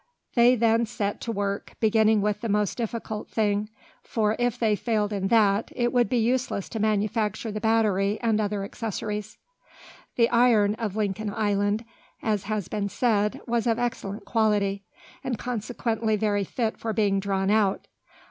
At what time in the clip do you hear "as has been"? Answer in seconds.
12.23-12.89